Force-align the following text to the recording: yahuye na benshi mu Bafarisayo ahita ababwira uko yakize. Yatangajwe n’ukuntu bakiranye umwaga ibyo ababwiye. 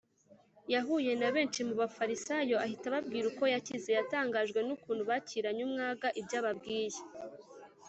yahuye 0.73 1.11
na 1.21 1.29
benshi 1.35 1.59
mu 1.67 1.73
Bafarisayo 1.81 2.55
ahita 2.65 2.85
ababwira 2.89 3.25
uko 3.31 3.43
yakize. 3.53 3.89
Yatangajwe 3.97 4.59
n’ukuntu 4.63 5.03
bakiranye 5.09 5.61
umwaga 5.67 6.07
ibyo 6.19 6.35
ababwiye. 6.41 6.99